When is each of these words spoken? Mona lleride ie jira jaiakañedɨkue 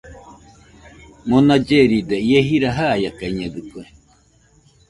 Mona 1.27 1.55
lleride 1.67 2.17
ie 2.31 2.41
jira 2.47 2.69
jaiakañedɨkue 2.77 3.83